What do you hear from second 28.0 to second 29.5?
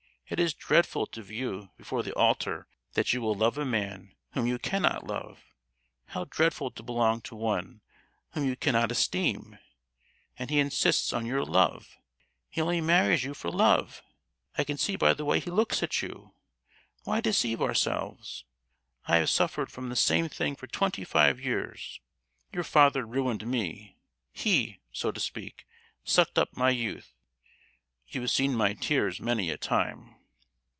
You have seen my tears many